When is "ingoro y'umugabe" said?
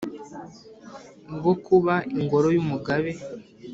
2.19-3.11